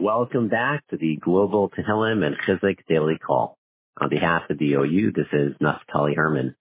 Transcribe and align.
Welcome 0.00 0.48
back 0.48 0.82
to 0.88 0.96
the 0.96 1.16
Global 1.16 1.68
Tehillim 1.68 2.24
and 2.24 2.34
Chizuk 2.48 2.78
Daily 2.88 3.18
Call. 3.18 3.58
On 4.00 4.08
behalf 4.08 4.44
of 4.48 4.56
the 4.56 4.72
OU, 4.72 5.12
this 5.14 5.26
is 5.30 5.52
Naftali 5.60 6.16
Herman. 6.16 6.56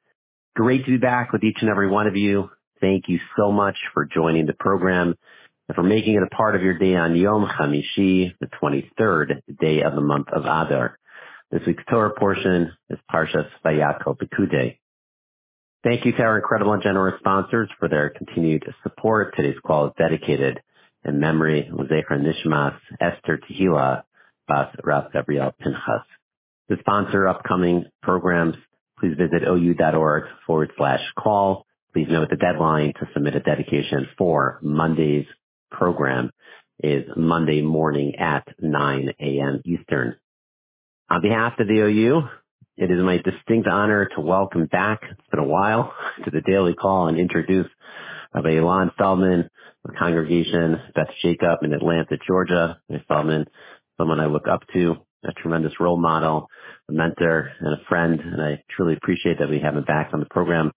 Great 0.58 0.83
to 0.83 0.92
be 0.92 0.97
back 0.97 1.32
with 1.32 1.46
each 1.46 1.56
and 1.62 1.70
every 1.70 1.88
one 1.88 2.06
of 2.06 2.17
you. 2.17 2.50
Thank 2.82 3.06
you 3.08 3.17
so 3.38 3.50
much 3.54 3.78
for 3.94 4.04
joining 4.04 4.46
the 4.46 4.56
program 4.60 5.16
and 5.70 5.75
for 5.75 5.83
making 5.83 6.16
it 6.16 6.24
a 6.24 6.36
part 6.36 6.58
of 6.58 6.64
your 6.64 6.78
day 6.78 6.98
on 6.98 7.16
Yom 7.16 7.48
Hamishi, 7.48 8.34
the 8.41 8.50
23rd 8.62 9.42
day 9.58 9.84
of 9.84 9.96
the 9.96 10.02
month 10.02 10.28
of 10.34 10.42
Adar. 10.42 11.00
This 11.50 11.62
week's 11.66 11.86
Torah 11.90 12.14
portion 12.20 12.74
is 12.90 13.00
Parshas 13.10 13.48
Vayakhel 13.64 14.18
Pekudei. 14.18 14.80
Thank 15.86 16.04
you 16.04 16.12
to 16.12 16.24
our 16.24 16.40
incredible 16.40 16.74
and 16.74 16.84
generous 16.84 17.18
sponsors 17.20 17.70
for 17.80 17.88
their 17.88 18.10
continued 18.10 18.66
support. 18.84 19.34
Today's 19.38 19.56
call 19.66 19.88
is 19.88 19.94
dedicated 19.98 20.60
in 21.05 21.20
memory 21.20 21.70
of 21.71 21.88
Zecher 21.88 22.20
Nishmas 22.20 22.77
Esther 22.99 23.39
Tehila 23.49 24.04
Bas 24.48 24.75
Rav 24.84 25.12
Gabriel 25.13 25.53
Pinchas. 25.59 26.05
To 26.70 26.77
sponsor 26.80 27.27
upcoming 27.27 27.85
programs, 28.02 28.55
please 28.99 29.16
visit 29.17 29.48
ou.org 29.48 30.23
forward 30.45 30.71
slash 30.77 31.02
call. 31.17 31.66
Please 31.93 32.07
note 32.09 32.30
the 32.30 32.35
deadline 32.35 32.93
to 32.99 33.07
submit 33.13 33.35
a 33.35 33.40
dedication 33.40 34.07
for 34.17 34.59
Monday's 34.62 35.26
program 35.71 36.31
is 36.81 37.05
Monday 37.16 37.62
morning 37.62 38.16
at 38.18 38.48
9 38.59 39.09
a.m. 39.20 39.62
Eastern. 39.66 40.16
On 41.09 41.21
behalf 41.21 41.54
of 41.59 41.68
the 41.68 41.79
OU, 41.79 42.21
it 42.77 42.91
is 42.91 43.02
my 43.02 43.18
distinct 43.18 43.68
honor 43.68 44.07
to 44.16 44.21
welcome 44.21 44.68
back, 44.68 45.02
it's 45.09 45.29
been 45.31 45.40
a 45.40 45.48
while, 45.48 45.93
to 46.23 46.31
the 46.31 46.41
daily 46.41 46.73
call 46.73 47.07
and 47.07 47.20
introduce 47.20 47.68
Rabbi 48.34 48.52
Ilan 48.52 48.95
Feldman, 48.95 49.49
the 49.86 49.94
congregation, 49.94 50.80
Beth 50.96 51.10
Jacob 51.22 51.60
in 51.64 51.74
Atlanta, 51.74 52.18
Georgia. 52.28 52.80
I 52.90 52.94
Rabbi 52.94 53.04
Feldman, 53.08 53.46
someone 53.98 54.20
I 54.20 54.26
look 54.26 54.48
up 54.48 54.62
to, 54.74 54.96
a 55.24 55.34
tremendous 55.34 55.74
role 55.80 55.98
model, 55.98 56.50
a 56.90 56.94
mentor, 56.94 57.52
and 57.60 57.74
a 57.74 57.86
friend, 57.88 58.20
and 58.20 58.41
I 58.41 58.63
truly 58.76 58.96
appreciate 58.96 59.40
that 59.40 59.49
we 59.49 59.60
have 59.60 59.76
him 59.76 59.84
back 59.84 60.10
on 60.13 60.20
the 60.20 60.26
program 60.26 60.71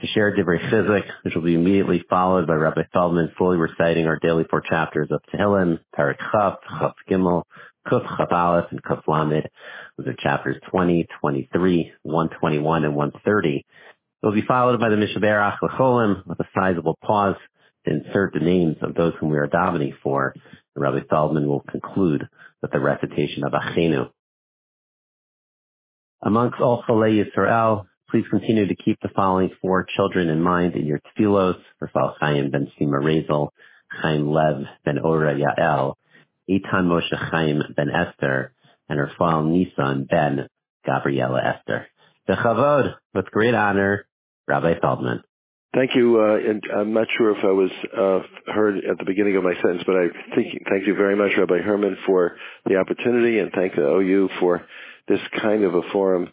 to 0.00 0.06
share 0.08 0.36
Divrei 0.36 0.60
Chizuk, 0.70 1.04
which 1.22 1.34
will 1.34 1.42
be 1.42 1.54
immediately 1.54 2.04
followed 2.08 2.46
by 2.46 2.54
Rabbi 2.54 2.82
Feldman 2.92 3.32
fully 3.38 3.56
reciting 3.56 4.06
our 4.06 4.18
daily 4.18 4.44
four 4.50 4.60
chapters 4.60 5.08
of 5.10 5.20
Tehillim, 5.32 5.78
Perek 5.96 6.18
Chaf, 6.32 6.58
Chaf 6.68 6.94
Gimel, 7.10 7.42
Kuf 7.86 8.06
Chaf 8.16 8.32
Aleph, 8.32 8.66
and 8.70 8.82
Kuf 8.82 9.02
Lamed. 9.06 9.48
Those 9.96 10.08
are 10.08 10.16
chapters 10.18 10.56
20, 10.70 11.06
23, 11.20 11.92
121, 12.02 12.84
and 12.84 12.94
130. 12.94 13.56
It 14.20 14.26
will 14.26 14.32
be 14.32 14.42
followed 14.42 14.80
by 14.80 14.88
the 14.88 14.96
Mishaberach 14.96 15.58
Lecholim 15.62 16.26
with 16.26 16.40
a 16.40 16.48
sizable 16.54 16.98
pause 17.04 17.36
insert 17.88 18.32
the 18.32 18.40
names 18.40 18.76
of 18.82 18.94
those 18.94 19.14
whom 19.18 19.30
we 19.30 19.38
are 19.38 19.48
davening 19.48 19.94
for. 20.02 20.34
And 20.74 20.82
Rabbi 20.82 21.00
Feldman 21.08 21.48
will 21.48 21.64
conclude 21.68 22.28
with 22.62 22.70
the 22.70 22.80
recitation 22.80 23.44
of 23.44 23.52
Achenu. 23.52 24.10
Amongst 26.22 26.60
all 26.60 26.82
Cholei 26.88 27.24
Yisrael, 27.24 27.86
please 28.10 28.24
continue 28.30 28.66
to 28.66 28.74
keep 28.74 28.98
the 29.00 29.08
following 29.14 29.50
four 29.62 29.86
children 29.96 30.28
in 30.28 30.42
mind 30.42 30.74
in 30.74 30.86
your 30.86 31.00
tefillos. 31.00 31.60
Rafal 31.82 32.14
Chaim 32.18 32.50
ben 32.50 32.70
Sima 32.78 33.00
Rezel, 33.00 33.50
Chaim 33.90 34.28
Lev 34.28 34.64
ben 34.84 34.98
Ora 34.98 35.34
Yael, 35.34 35.94
Eitan 36.50 36.86
Moshe 36.86 37.16
Chaim 37.30 37.62
ben 37.76 37.90
Esther, 37.90 38.52
and 38.88 38.98
Rafal 38.98 39.48
Nisan 39.48 40.04
ben 40.10 40.48
Gabriela 40.84 41.40
Esther. 41.40 41.86
The 42.26 42.34
Chavod, 42.34 42.94
with 43.14 43.30
great 43.30 43.54
honor, 43.54 44.06
Rabbi 44.48 44.80
Feldman. 44.80 45.22
Thank 45.74 45.94
you. 45.94 46.20
Uh, 46.20 46.50
and 46.50 46.62
I'm 46.74 46.92
not 46.94 47.08
sure 47.16 47.36
if 47.36 47.44
I 47.44 47.52
was 47.52 47.70
uh, 47.96 48.52
heard 48.52 48.78
at 48.78 48.98
the 48.98 49.04
beginning 49.04 49.36
of 49.36 49.44
my 49.44 49.54
sentence, 49.54 49.82
but 49.86 49.96
I 49.96 50.06
think 50.34 50.62
thank 50.68 50.86
you 50.86 50.94
very 50.94 51.14
much, 51.14 51.32
Rabbi 51.36 51.58
Herman, 51.58 51.96
for 52.06 52.36
the 52.64 52.76
opportunity, 52.76 53.38
and 53.38 53.52
thank 53.52 53.74
the 53.74 53.86
OU 53.86 54.30
for 54.40 54.62
this 55.08 55.20
kind 55.40 55.64
of 55.64 55.74
a 55.74 55.82
forum 55.92 56.32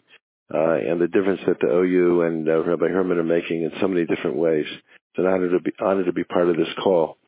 uh, 0.52 0.74
and 0.76 1.00
the 1.00 1.08
difference 1.08 1.40
that 1.46 1.60
the 1.60 1.68
OU 1.68 2.22
and 2.22 2.48
uh, 2.48 2.64
Rabbi 2.64 2.86
Herman 2.88 3.18
are 3.18 3.24
making 3.24 3.62
in 3.62 3.72
so 3.80 3.88
many 3.88 4.06
different 4.06 4.36
ways. 4.36 4.66
It's 4.68 5.18
an 5.18 5.26
honor 5.26 5.50
to 5.50 5.60
be 5.60 5.72
honor 5.80 6.04
to 6.04 6.12
be 6.12 6.24
part 6.24 6.48
of 6.48 6.56
this 6.56 6.72
call. 6.82 7.18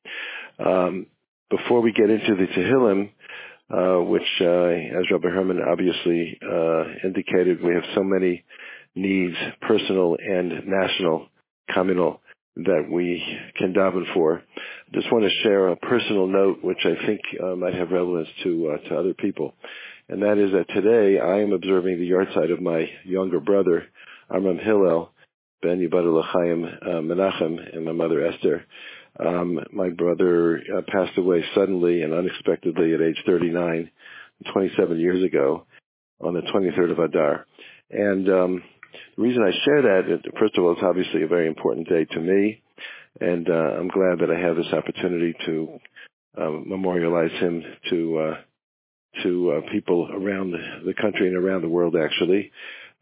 Um, 0.59 1.06
before 1.50 1.83
we 1.83 1.93
get 1.93 2.10
into 2.10 2.37
the 2.37 2.47
Tehillim, 2.47 3.10
uh, 3.71 4.03
which, 4.03 4.22
uh, 4.41 4.99
as 4.99 5.10
Rabbi 5.10 5.28
Herman 5.28 5.60
obviously 5.60 6.38
uh, 6.43 6.84
indicated, 7.04 7.62
we 7.62 7.75
have 7.75 7.84
so 7.94 8.03
many 8.03 8.44
needs, 8.94 9.37
personal 9.60 10.16
and 10.19 10.66
national 10.66 11.28
communal 11.75 12.21
that 12.56 12.87
we 12.91 13.23
can 13.56 13.73
daven 13.73 14.12
for. 14.15 14.43
Just 14.93 15.12
want 15.12 15.25
to 15.25 15.43
share 15.43 15.69
a 15.69 15.77
personal 15.77 16.27
note, 16.27 16.59
which 16.62 16.84
I 16.84 17.06
think 17.06 17.21
uh, 17.43 17.56
might 17.56 17.75
have 17.75 17.91
relevance 17.91 18.29
to 18.43 18.71
uh, 18.75 18.89
to 18.89 18.99
other 18.99 19.15
people, 19.15 19.55
and 20.09 20.23
that 20.23 20.39
is 20.39 20.53
that 20.53 20.75
today 20.75 21.21
I 21.21 21.41
am 21.41 21.53
observing 21.53 21.99
the 21.99 22.11
yahrzeit 22.11 22.53
of 22.53 22.61
my 22.61 22.89
younger 23.05 23.41
brother, 23.41 23.87
Amram 24.34 24.59
Hillel, 24.59 25.12
Ben 25.62 25.78
Yibad 25.78 26.25
Chaim 26.25 26.65
uh, 26.65 27.01
Menachem, 27.03 27.77
and 27.77 27.84
my 27.84 27.93
mother 27.93 28.27
Esther. 28.27 28.65
Um, 29.19 29.59
my 29.73 29.91
brother 29.91 30.59
uh, 30.59 30.83
passed 30.87 31.19
away 31.19 31.45
suddenly 31.55 32.03
and 32.03 32.12
unexpectedly 32.12 32.95
at 32.95 33.01
age 33.01 33.21
39, 33.27 33.91
27 34.53 35.01
years 35.01 35.25
ago, 35.25 35.67
on 36.21 36.34
the 36.34 36.43
23rd 36.43 36.93
of 36.93 36.99
Adar, 37.01 37.47
and 37.91 38.28
um, 38.28 38.62
the 39.16 39.22
reason 39.22 39.42
I 39.42 39.53
share 39.64 39.82
that, 39.82 40.22
first 40.38 40.56
of 40.56 40.64
all, 40.64 40.72
it's 40.72 40.82
obviously 40.82 41.22
a 41.22 41.28
very 41.28 41.47
important 41.47 41.88
day 41.88 42.04
to 42.04 42.20
me, 42.20 42.62
and 43.20 43.48
uh, 43.48 43.53
I'm 43.53 43.88
glad 43.88 44.20
that 44.20 44.31
I 44.31 44.41
have 44.41 44.56
this 44.56 44.72
opportunity 44.72 45.34
to 45.47 45.78
uh, 46.41 46.50
memorialize 46.64 47.32
him 47.41 47.62
to 47.91 48.19
uh, 48.19 48.36
to 49.22 49.53
uh, 49.53 49.72
people 49.72 50.09
around 50.12 50.53
the 50.53 50.94
country 50.94 51.26
and 51.26 51.36
around 51.36 51.62
the 51.62 51.69
world, 51.69 51.97
actually. 51.97 52.53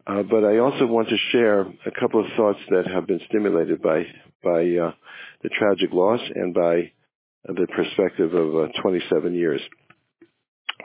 Uh, 0.07 0.23
but 0.23 0.43
I 0.43 0.59
also 0.59 0.85
want 0.85 1.09
to 1.09 1.17
share 1.31 1.61
a 1.61 1.91
couple 1.99 2.21
of 2.21 2.31
thoughts 2.37 2.59
that 2.69 2.87
have 2.87 3.07
been 3.07 3.19
stimulated 3.27 3.81
by 3.81 4.03
by 4.43 4.61
uh, 4.61 4.91
the 5.43 5.49
tragic 5.49 5.91
loss 5.91 6.21
and 6.33 6.53
by 6.53 6.91
the 7.45 7.67
perspective 7.75 8.33
of 8.33 8.69
27 8.81 9.33
years. 9.35 9.61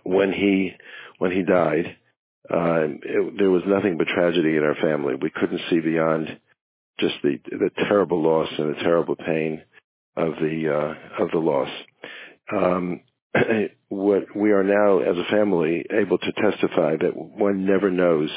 When 0.04 0.32
he 0.32 0.72
when 1.18 1.30
he 1.30 1.42
died, 1.42 1.96
uh, 2.52 2.84
it, 3.02 3.38
there 3.38 3.50
was 3.50 3.62
nothing 3.66 3.96
but 3.96 4.06
tragedy 4.08 4.56
in 4.56 4.62
our 4.62 4.76
family. 4.76 5.14
We 5.14 5.30
couldn't 5.30 5.60
see 5.70 5.80
beyond 5.80 6.28
just 6.98 7.14
the 7.22 7.38
the 7.50 7.70
terrible 7.88 8.22
loss 8.22 8.48
and 8.58 8.74
the 8.74 8.80
terrible 8.80 9.16
pain 9.16 9.62
of 10.16 10.34
the 10.34 10.68
uh, 10.68 11.22
of 11.24 11.30
the 11.30 11.38
loss. 11.38 11.70
Um, 12.54 13.00
what 13.88 14.36
we 14.36 14.52
are 14.52 14.62
now, 14.64 14.98
as 14.98 15.16
a 15.16 15.30
family, 15.30 15.84
able 15.90 16.18
to 16.18 16.32
testify 16.32 16.96
that 17.00 17.16
one 17.16 17.64
never 17.64 17.90
knows 17.90 18.30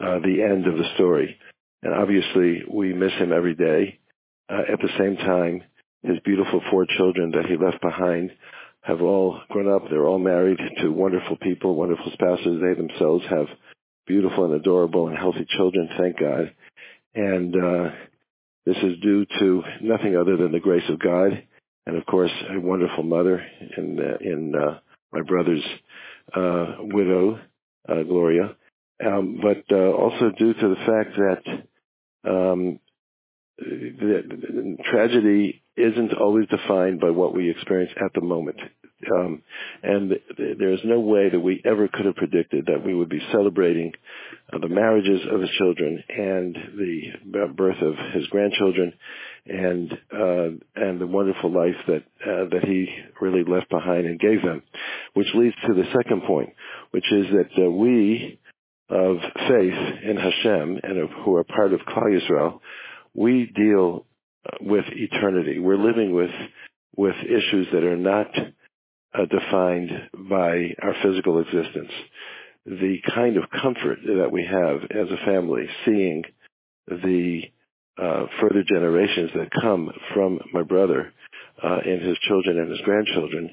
uh, 0.00 0.18
the 0.18 0.42
end 0.42 0.66
of 0.66 0.76
the 0.76 0.94
story, 0.94 1.38
and 1.82 1.94
obviously 1.94 2.64
we 2.68 2.92
miss 2.92 3.12
him 3.12 3.32
every 3.32 3.54
day. 3.54 3.98
Uh, 4.48 4.72
at 4.72 4.80
the 4.80 4.90
same 4.98 5.16
time, 5.16 5.62
his 6.02 6.18
beautiful 6.24 6.60
four 6.70 6.86
children 6.96 7.32
that 7.32 7.46
he 7.46 7.56
left 7.56 7.80
behind 7.82 8.30
have 8.86 9.02
all 9.02 9.40
grown 9.48 9.72
up. 9.72 9.82
They're 9.90 10.06
all 10.06 10.18
married 10.18 10.58
to 10.82 10.88
wonderful 10.90 11.36
people, 11.36 11.74
wonderful 11.74 12.10
spouses. 12.12 12.60
They 12.60 12.74
themselves 12.74 13.24
have 13.28 13.46
beautiful 14.06 14.44
and 14.44 14.54
adorable 14.54 15.08
and 15.08 15.18
healthy 15.18 15.46
children, 15.56 15.88
thank 15.98 16.18
God. 16.18 16.54
And 17.14 17.54
uh, 17.56 17.90
this 18.64 18.76
is 18.76 19.00
due 19.02 19.26
to 19.38 19.62
nothing 19.82 20.16
other 20.16 20.36
than 20.36 20.52
the 20.52 20.60
grace 20.60 20.88
of 20.88 21.00
God, 21.00 21.42
and 21.86 21.96
of 21.96 22.06
course, 22.06 22.30
a 22.50 22.60
wonderful 22.60 23.04
mother 23.04 23.44
in 23.76 23.98
in 24.20 24.54
uh, 24.54 24.78
my 25.12 25.22
brother's 25.22 25.64
uh, 26.34 26.76
widow, 26.80 27.40
uh, 27.88 28.02
Gloria, 28.02 28.56
um, 29.04 29.40
but 29.42 29.64
uh, 29.74 29.92
also 29.92 30.30
due 30.36 30.52
to 30.54 30.68
the 30.68 30.84
fact 30.86 31.16
that 31.16 32.30
um, 32.30 32.80
the, 33.58 34.76
tragedy 34.90 35.62
isn't 35.76 36.14
always 36.14 36.46
defined 36.48 37.00
by 37.00 37.10
what 37.10 37.34
we 37.34 37.50
experience 37.50 37.92
at 38.02 38.12
the 38.14 38.20
moment. 38.20 38.58
Um, 39.14 39.42
and 39.82 40.12
there's 40.38 40.80
no 40.84 41.00
way 41.00 41.28
that 41.28 41.38
we 41.38 41.60
ever 41.66 41.86
could 41.86 42.06
have 42.06 42.16
predicted 42.16 42.66
that 42.66 42.84
we 42.84 42.94
would 42.94 43.10
be 43.10 43.20
celebrating 43.30 43.92
uh, 44.50 44.58
the 44.58 44.70
marriages 44.70 45.20
of 45.30 45.40
his 45.40 45.50
children 45.58 46.02
and 46.08 46.56
the 46.78 47.00
birth 47.54 47.76
of 47.82 47.94
his 48.14 48.26
grandchildren 48.28 48.94
and 49.46 49.92
uh, 50.12 50.48
and 50.76 50.98
the 50.98 51.06
wonderful 51.06 51.52
life 51.52 51.76
that 51.86 52.04
uh, 52.24 52.48
that 52.50 52.64
he 52.64 52.88
really 53.20 53.44
left 53.44 53.68
behind 53.68 54.06
and 54.06 54.18
gave 54.18 54.42
them, 54.42 54.62
which 55.12 55.28
leads 55.34 55.54
to 55.66 55.74
the 55.74 55.84
second 55.94 56.22
point, 56.22 56.50
which 56.90 57.04
is 57.12 57.26
that 57.32 57.64
uh, 57.64 57.70
we 57.70 58.40
of 58.88 59.18
faith 59.48 60.04
in 60.04 60.16
Hashem 60.16 60.80
and 60.82 60.98
of, 60.98 61.10
who 61.24 61.36
are 61.36 61.44
part 61.44 61.74
of 61.74 61.80
Klal 61.80 62.18
Yisrael 62.18 62.60
we 63.16 63.50
deal 63.56 64.04
uh, 64.04 64.15
with 64.60 64.84
eternity. 64.88 65.58
We're 65.58 65.76
living 65.76 66.14
with 66.14 66.30
with 66.96 67.14
issues 67.24 67.66
that 67.72 67.84
are 67.84 67.96
not 67.96 68.28
uh, 69.14 69.26
defined 69.26 69.90
by 70.30 70.74
our 70.82 70.94
physical 71.02 71.40
existence. 71.40 71.90
The 72.64 72.96
kind 73.14 73.36
of 73.36 73.44
comfort 73.50 73.98
that 74.06 74.30
we 74.32 74.44
have 74.44 74.82
as 74.90 75.10
a 75.10 75.24
family, 75.26 75.66
seeing 75.84 76.24
the 76.88 77.42
uh, 77.98 78.26
further 78.40 78.62
generations 78.66 79.30
that 79.34 79.50
come 79.60 79.90
from 80.14 80.40
my 80.52 80.62
brother 80.62 81.12
uh, 81.62 81.78
and 81.84 82.02
his 82.02 82.16
children 82.26 82.58
and 82.58 82.70
his 82.70 82.80
grandchildren, 82.80 83.50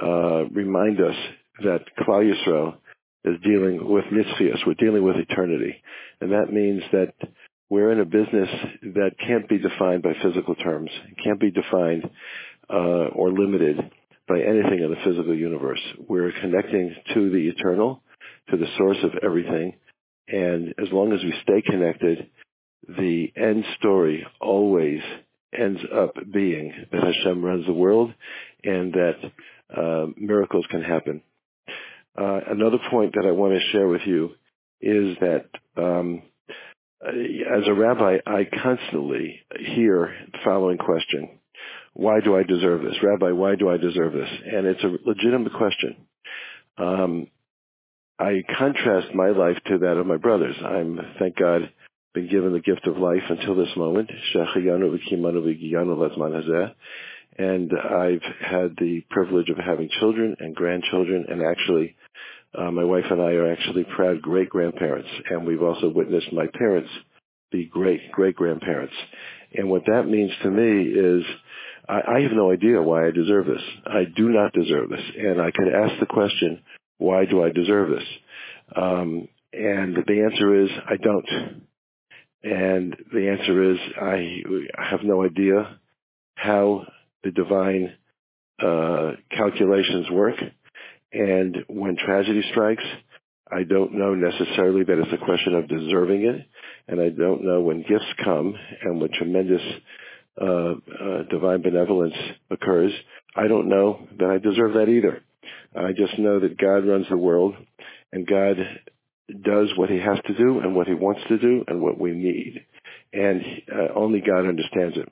uh, 0.00 0.44
remind 0.50 1.00
us 1.00 1.16
that 1.62 1.84
Klal 2.00 2.32
Yisrael 2.32 2.76
is 3.24 3.40
dealing 3.42 3.88
with 3.88 4.04
Nitzchias. 4.06 4.66
We're 4.66 4.74
dealing 4.74 5.02
with 5.02 5.16
eternity. 5.16 5.82
And 6.20 6.32
that 6.32 6.52
means 6.52 6.82
that 6.92 7.14
we're 7.70 7.92
in 7.92 8.00
a 8.00 8.04
business 8.04 8.48
that 8.82 9.12
can't 9.26 9.48
be 9.48 9.58
defined 9.58 10.02
by 10.02 10.12
physical 10.22 10.54
terms. 10.54 10.90
Can't 11.22 11.40
be 11.40 11.50
defined 11.50 12.08
uh, 12.70 13.08
or 13.14 13.30
limited 13.30 13.78
by 14.28 14.40
anything 14.40 14.80
in 14.82 14.90
the 14.90 15.04
physical 15.04 15.34
universe. 15.34 15.80
We're 16.08 16.32
connecting 16.40 16.94
to 17.14 17.30
the 17.30 17.48
eternal, 17.48 18.02
to 18.50 18.56
the 18.56 18.66
source 18.78 18.98
of 19.02 19.12
everything. 19.22 19.74
And 20.28 20.74
as 20.78 20.88
long 20.92 21.12
as 21.12 21.22
we 21.22 21.34
stay 21.42 21.62
connected, 21.62 22.30
the 22.88 23.32
end 23.36 23.64
story 23.78 24.26
always 24.40 25.00
ends 25.56 25.80
up 25.94 26.14
being 26.32 26.72
that 26.90 27.02
Hashem 27.02 27.44
runs 27.44 27.66
the 27.66 27.72
world 27.72 28.12
and 28.62 28.92
that 28.92 29.32
uh, 29.76 30.06
miracles 30.16 30.66
can 30.70 30.82
happen. 30.82 31.22
Uh, 32.16 32.40
another 32.48 32.78
point 32.90 33.14
that 33.14 33.26
I 33.26 33.32
want 33.32 33.54
to 33.54 33.72
share 33.72 33.88
with 33.88 34.02
you 34.06 34.30
is 34.80 35.16
that 35.20 35.46
um, 35.76 36.22
as 37.02 37.66
a 37.66 37.74
rabbi, 37.74 38.18
I 38.26 38.46
constantly 38.62 39.40
hear 39.58 40.14
the 40.32 40.38
following 40.44 40.78
question. 40.78 41.38
Why 41.92 42.20
do 42.20 42.36
I 42.36 42.42
deserve 42.42 42.82
this? 42.82 42.96
Rabbi, 43.02 43.32
why 43.32 43.54
do 43.54 43.68
I 43.70 43.76
deserve 43.76 44.12
this? 44.12 44.28
And 44.46 44.66
it's 44.66 44.82
a 44.82 44.96
legitimate 45.06 45.52
question. 45.52 45.96
Um, 46.76 47.28
I 48.18 48.42
contrast 48.58 49.14
my 49.14 49.28
life 49.28 49.58
to 49.66 49.78
that 49.78 49.96
of 49.96 50.06
my 50.06 50.16
brothers. 50.16 50.56
I'm, 50.64 51.00
thank 51.18 51.36
God, 51.36 51.70
been 52.14 52.28
given 52.28 52.52
the 52.52 52.60
gift 52.60 52.86
of 52.86 52.96
life 52.96 53.22
until 53.28 53.54
this 53.56 53.76
moment. 53.76 54.10
And 57.36 57.72
I've 57.72 58.22
had 58.40 58.76
the 58.78 59.02
privilege 59.10 59.50
of 59.50 59.56
having 59.58 59.88
children 59.98 60.36
and 60.38 60.54
grandchildren, 60.54 61.26
and 61.28 61.42
actually, 61.42 61.96
uh, 62.58 62.70
my 62.70 62.84
wife 62.84 63.04
and 63.10 63.20
I 63.20 63.32
are 63.32 63.52
actually 63.52 63.84
proud 63.84 64.22
great 64.22 64.48
grandparents, 64.48 65.08
and 65.30 65.46
we've 65.46 65.62
also 65.62 65.88
witnessed 65.88 66.32
my 66.32 66.46
parents 66.54 66.90
be 67.50 67.66
great 67.66 68.10
great 68.10 68.34
grandparents. 68.34 68.94
And 69.54 69.70
what 69.70 69.82
that 69.86 70.04
means 70.08 70.32
to 70.42 70.50
me 70.50 70.82
is 70.88 71.24
I, 71.88 72.00
I 72.16 72.20
have 72.20 72.32
no 72.32 72.50
idea 72.50 72.82
why 72.82 73.06
I 73.06 73.10
deserve 73.10 73.46
this. 73.46 73.62
I 73.86 74.04
do 74.16 74.28
not 74.28 74.52
deserve 74.52 74.88
this. 74.90 75.04
And 75.16 75.40
I 75.40 75.50
could 75.50 75.68
ask 75.72 76.00
the 76.00 76.06
question, 76.06 76.60
why 76.98 77.24
do 77.24 77.44
I 77.44 77.50
deserve 77.50 77.90
this? 77.90 78.08
Um, 78.74 79.28
and 79.52 79.96
the 80.06 80.28
answer 80.28 80.64
is, 80.64 80.70
I 80.86 80.96
don't. 80.96 81.64
And 82.42 82.96
the 83.12 83.28
answer 83.28 83.72
is, 83.72 83.78
I 84.00 84.90
have 84.90 85.00
no 85.04 85.24
idea 85.24 85.78
how 86.34 86.86
the 87.22 87.30
divine 87.30 87.94
uh, 88.60 89.12
calculations 89.30 90.10
work. 90.10 90.34
And 91.14 91.58
when 91.68 91.96
tragedy 91.96 92.42
strikes, 92.50 92.82
I 93.50 93.62
don't 93.62 93.94
know 93.94 94.14
necessarily 94.14 94.82
that 94.82 94.98
it's 94.98 95.12
a 95.12 95.24
question 95.24 95.54
of 95.54 95.68
deserving 95.68 96.22
it, 96.24 96.46
and 96.88 97.00
I 97.00 97.10
don't 97.10 97.44
know 97.44 97.60
when 97.60 97.82
gifts 97.82 98.12
come 98.24 98.54
and 98.82 99.00
when 99.00 99.10
tremendous 99.12 99.62
uh, 100.40 100.44
uh, 100.44 101.22
divine 101.30 101.62
benevolence 101.62 102.14
occurs. 102.50 102.92
I 103.36 103.46
don't 103.46 103.68
know 103.68 104.08
that 104.18 104.28
I 104.28 104.38
deserve 104.38 104.74
that 104.74 104.88
either. 104.88 105.22
I 105.76 105.92
just 105.92 106.18
know 106.18 106.40
that 106.40 106.58
God 106.58 106.86
runs 106.88 107.06
the 107.08 107.16
world, 107.16 107.54
and 108.12 108.26
God 108.26 108.56
does 109.42 109.68
what 109.76 109.90
He 109.90 109.98
has 109.98 110.18
to 110.26 110.34
do 110.34 110.58
and 110.58 110.74
what 110.74 110.88
He 110.88 110.94
wants 110.94 111.20
to 111.28 111.38
do 111.38 111.64
and 111.68 111.80
what 111.80 112.00
we 112.00 112.10
need, 112.10 112.64
and 113.12 113.40
uh, 113.72 113.92
only 113.94 114.20
God 114.20 114.48
understands 114.48 114.96
it. 114.96 115.08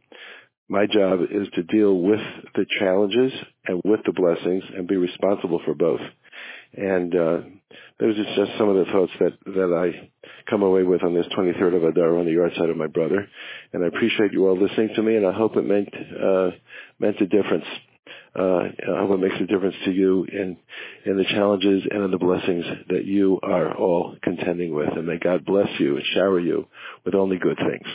My 0.73 0.87
job 0.87 1.21
is 1.31 1.49
to 1.53 1.63
deal 1.65 1.99
with 1.99 2.23
the 2.55 2.65
challenges 2.79 3.31
and 3.67 3.83
with 3.85 4.01
the 4.07 4.13
blessings 4.13 4.65
and 4.75 4.89
be 4.89 4.97
responsible 4.97 5.61
for 5.67 5.75
both. 5.75 6.01
And 6.75 7.15
uh, 7.15 7.41
those 8.01 8.19
are 8.19 8.35
just 8.35 8.57
some 8.57 8.71
of 8.71 8.77
the 8.77 8.91
thoughts 8.91 9.13
that, 9.21 9.33
that 9.45 9.71
I 9.71 10.09
come 10.49 10.63
away 10.63 10.83
with 10.83 11.03
on 11.03 11.13
this 11.13 11.27
23rd 11.37 11.77
of 11.77 11.85
Adar 11.85 12.17
on 12.17 12.25
the 12.25 12.31
yahrzeit 12.31 12.71
of 12.71 12.79
my 12.79 12.87
brother. 12.87 13.29
And 13.75 13.85
I 13.85 13.89
appreciate 13.89 14.33
you 14.33 14.49
all 14.49 14.59
listening 14.59 14.95
to 14.97 15.03
me, 15.03 15.17
and 15.17 15.27
I 15.27 15.33
hope 15.35 15.59
it 15.59 15.67
meant 15.67 15.91
uh, 15.95 16.53
meant 16.99 17.21
a 17.21 17.27
difference. 17.27 17.67
Uh, 18.35 18.61
I 18.97 19.07
hope 19.07 19.11
it 19.11 19.29
makes 19.29 19.43
a 19.43 19.47
difference 19.47 19.77
to 19.85 19.91
you 19.91 20.25
in 20.25 20.57
in 21.05 21.19
the 21.19 21.25
challenges 21.25 21.83
and 21.91 22.05
in 22.05 22.11
the 22.11 22.17
blessings 22.17 22.65
that 22.89 23.05
you 23.05 23.39
are 23.43 23.77
all 23.77 24.17
contending 24.23 24.75
with. 24.75 24.89
And 24.97 25.07
may 25.07 25.19
God 25.19 25.45
bless 25.45 25.69
you 25.79 25.97
and 25.97 26.07
shower 26.15 26.41
you 26.41 26.67
with 27.05 27.15
only 27.15 27.37
good 27.37 27.59
things. 27.59 27.87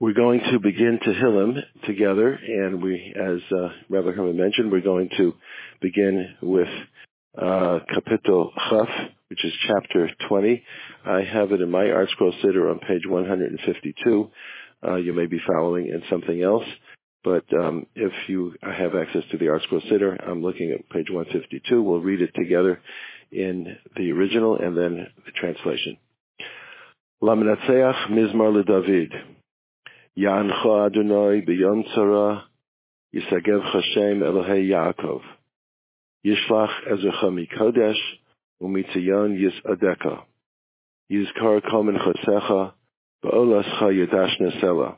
We're 0.00 0.14
going 0.14 0.38
to 0.52 0.60
begin 0.60 1.00
Tehillim 1.04 1.60
together, 1.84 2.32
and 2.32 2.80
we, 2.80 3.12
as 3.16 3.40
uh, 3.50 3.70
Rabbi 3.88 4.12
Herman 4.12 4.36
mentioned, 4.36 4.70
we're 4.70 4.80
going 4.80 5.10
to 5.16 5.34
begin 5.82 6.36
with 6.40 6.68
uh, 7.36 7.80
Kapitel 7.92 8.50
Chaf, 8.70 8.88
which 9.26 9.44
is 9.44 9.52
chapter 9.66 10.08
20. 10.28 10.62
I 11.04 11.22
have 11.22 11.50
it 11.50 11.60
in 11.60 11.68
my 11.72 11.86
ArtScroll 11.86 12.40
Siddur 12.44 12.70
on 12.70 12.78
page 12.78 13.08
152. 13.08 14.30
Uh, 14.86 14.94
you 14.94 15.12
may 15.12 15.26
be 15.26 15.40
following 15.44 15.88
in 15.88 16.00
something 16.08 16.44
else, 16.44 16.66
but 17.24 17.44
um, 17.52 17.84
if 17.96 18.12
you 18.28 18.54
have 18.62 18.94
access 18.94 19.24
to 19.32 19.36
the 19.38 19.46
ArtScroll 19.46 19.84
Siddur, 19.90 20.16
I'm 20.28 20.42
looking 20.42 20.70
at 20.70 20.88
page 20.90 21.10
152. 21.10 21.82
We'll 21.82 21.98
read 21.98 22.22
it 22.22 22.30
together 22.36 22.80
in 23.32 23.76
the 23.96 24.12
original 24.12 24.58
and 24.58 24.76
then 24.76 25.08
the 25.26 25.32
translation. 25.32 25.96
Lamnatseach 27.20 28.10
Mizmar 28.10 28.62
LeDavid. 28.62 29.37
Yancha 30.18 30.86
Adonai 30.86 31.46
B'Yom 31.46 31.84
Tzara 31.94 32.42
Yisagev 33.14 33.62
Hashem 33.62 34.20
Elohei 34.20 34.66
Yaakov. 34.68 35.22
Yishlach 36.26 36.74
Ezracha 36.90 37.30
Mikodesh 37.30 38.00
Umitzion 38.60 39.38
Yisadeka. 39.38 40.24
Yizkar 41.08 41.62
Kol 41.70 41.84
Minchosecha 41.84 42.72
Ba'olascha 43.22 43.92
Yadash 43.94 44.40
Nesela. 44.40 44.96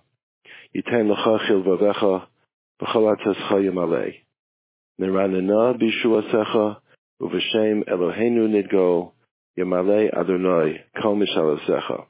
Yiten 0.75 1.15
Lecha 1.15 1.39
Chilvavecha 1.47 2.27
B'chalatascha 2.81 3.61
Yamalei. 3.61 4.15
Neranana 4.99 5.79
Bishuasecha 5.79 6.79
Uvashem 7.21 7.85
Eloheinu 7.87 8.49
Nidgo 8.49 9.13
Yamalei 9.59 10.11
Adonai 10.17 10.81
Kol 11.03 11.17
Mishalasecha. 11.17 12.07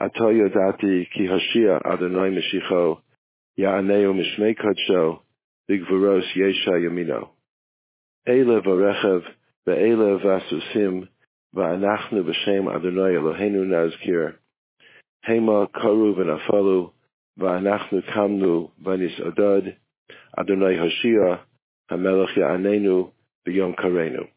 Ki 0.00 1.26
Hashia 1.26 1.80
Adonai 1.84 2.30
Meshicho 2.30 3.00
Mishmei 3.58 4.54
Kodsho 4.56 5.18
Bigvaros 5.68 6.22
Yesha 6.36 6.74
Yamino. 6.78 7.30
V'rechev 8.28 9.24
v'asusim 9.66 11.08
v'anachnu 11.52 12.22
b'shem 12.22 12.68
Adonai 12.72 13.14
Eloheinu 13.16 13.64
nazkir. 13.66 14.34
Hema 15.28 15.66
karu 15.72 16.14
v'nafalu 16.14 16.92
v'anachnu 17.40 18.02
kamnu 18.14 18.70
v'nis. 18.80 19.20
Adonai 20.38 20.76
Hoshia 20.76 21.40
HaMelech 21.90 22.36
Ya'anenu 22.36 23.10
karenu. 23.48 24.28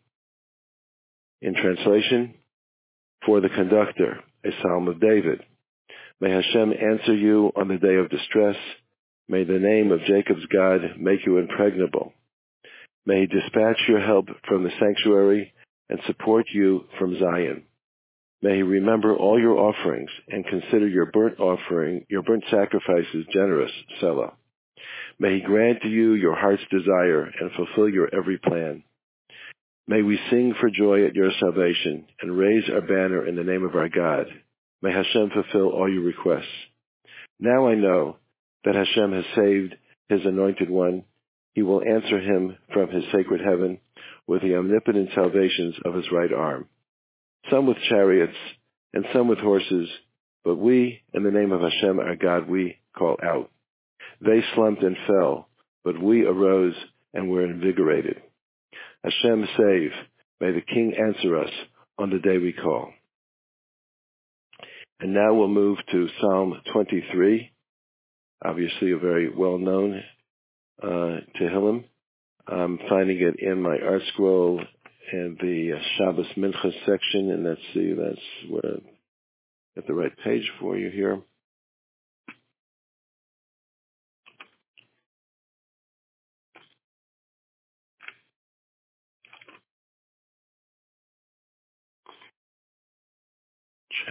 In 1.43 1.53
translation, 1.53 2.33
for 3.23 3.41
the 3.41 3.49
conductor, 3.49 4.23
a 4.43 4.49
psalm 4.63 4.87
of 4.87 4.99
David. 4.99 5.43
May 6.21 6.29
Hashem 6.29 6.71
answer 6.71 7.15
you 7.15 7.51
on 7.55 7.67
the 7.67 7.79
day 7.79 7.95
of 7.95 8.11
distress. 8.11 8.55
May 9.27 9.43
the 9.43 9.57
name 9.57 9.91
of 9.91 10.05
Jacob's 10.05 10.45
God 10.53 10.81
make 10.99 11.25
you 11.25 11.39
impregnable. 11.39 12.13
May 13.07 13.21
he 13.21 13.25
dispatch 13.25 13.79
your 13.87 14.01
help 14.01 14.27
from 14.47 14.63
the 14.63 14.69
sanctuary 14.79 15.51
and 15.89 15.99
support 16.05 16.45
you 16.53 16.85
from 16.99 17.17
Zion. 17.19 17.63
May 18.43 18.57
he 18.57 18.61
remember 18.61 19.15
all 19.15 19.39
your 19.39 19.57
offerings 19.57 20.11
and 20.27 20.45
consider 20.45 20.87
your 20.87 21.07
burnt 21.07 21.39
offering, 21.39 22.05
your 22.07 22.21
burnt 22.21 22.43
sacrifices 22.51 23.25
generous, 23.33 23.71
Selah. 23.99 24.33
May 25.17 25.39
he 25.39 25.41
grant 25.41 25.81
to 25.81 25.87
you 25.87 26.13
your 26.13 26.35
heart's 26.35 26.61
desire 26.69 27.23
and 27.23 27.51
fulfill 27.55 27.89
your 27.89 28.13
every 28.13 28.37
plan. 28.37 28.83
May 29.87 30.03
we 30.03 30.19
sing 30.29 30.53
for 30.59 30.69
joy 30.69 31.05
at 31.07 31.15
your 31.15 31.31
salvation 31.39 32.05
and 32.21 32.37
raise 32.37 32.69
our 32.69 32.81
banner 32.81 33.25
in 33.25 33.35
the 33.35 33.43
name 33.43 33.65
of 33.65 33.75
our 33.75 33.89
God. 33.89 34.27
May 34.81 34.91
Hashem 34.91 35.31
fulfill 35.31 35.69
all 35.69 35.91
your 35.91 36.03
requests. 36.03 36.45
Now 37.39 37.67
I 37.67 37.75
know 37.75 38.17
that 38.65 38.75
Hashem 38.75 39.13
has 39.13 39.25
saved 39.35 39.75
his 40.09 40.25
anointed 40.25 40.69
one 40.69 41.03
he 41.53 41.61
will 41.61 41.81
answer 41.83 42.19
him 42.19 42.57
from 42.73 42.89
his 42.89 43.03
sacred 43.11 43.41
heaven 43.41 43.79
with 44.27 44.41
the 44.41 44.55
omnipotent 44.55 45.09
salvations 45.13 45.75
of 45.83 45.95
his 45.95 46.05
right 46.11 46.31
arm. 46.31 46.67
Some 47.49 47.65
with 47.67 47.77
chariots 47.89 48.37
and 48.93 49.05
some 49.13 49.27
with 49.27 49.39
horses, 49.39 49.89
but 50.43 50.55
we, 50.55 51.01
in 51.13 51.23
the 51.23 51.31
name 51.31 51.51
of 51.51 51.61
Hashem 51.61 51.99
our 51.99 52.15
God, 52.15 52.47
we 52.47 52.77
call 52.97 53.17
out. 53.23 53.49
They 54.21 54.41
slumped 54.55 54.83
and 54.83 54.95
fell, 55.07 55.49
but 55.83 56.01
we 56.01 56.25
arose 56.25 56.75
and 57.13 57.29
were 57.29 57.45
invigorated. 57.45 58.21
Hashem 59.03 59.47
save. 59.57 59.91
May 60.39 60.51
the 60.53 60.61
King 60.61 60.93
answer 60.97 61.37
us 61.37 61.51
on 61.97 62.11
the 62.11 62.19
day 62.19 62.37
we 62.37 62.53
call. 62.53 62.91
And 65.01 65.15
now 65.15 65.33
we'll 65.33 65.47
move 65.47 65.79
to 65.91 66.07
Psalm 66.21 66.53
23, 66.73 67.51
obviously 68.45 68.91
a 68.91 68.99
very 68.99 69.33
well-known 69.35 69.99
uh, 70.83 71.21
Tehillim. 71.39 71.85
I'm 72.47 72.77
finding 72.87 73.19
it 73.19 73.39
in 73.39 73.63
my 73.63 73.79
art 73.83 74.03
scroll 74.13 74.61
in 75.11 75.37
the 75.41 75.79
Shabbos 75.97 76.27
Mincha 76.37 76.71
section, 76.85 77.31
and 77.31 77.43
let's 77.43 77.61
see, 77.73 77.93
that's 77.93 78.51
where 78.51 78.77
get 79.73 79.87
the 79.87 79.93
right 79.95 80.15
page 80.23 80.47
for 80.59 80.77
you 80.77 80.91
here. 80.91 81.19